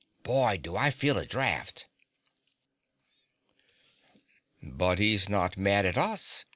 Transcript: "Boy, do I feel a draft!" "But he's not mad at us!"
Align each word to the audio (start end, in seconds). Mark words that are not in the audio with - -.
"Boy, 0.23 0.57
do 0.57 0.75
I 0.75 0.89
feel 0.89 1.15
a 1.19 1.27
draft!" 1.27 1.85
"But 4.63 4.97
he's 4.97 5.29
not 5.29 5.57
mad 5.57 5.85
at 5.85 5.95
us!" 5.95 6.43